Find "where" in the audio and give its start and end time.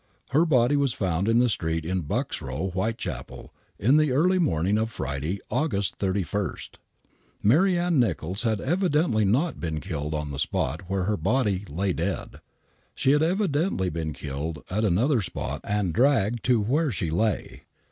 10.89-11.03, 16.59-16.89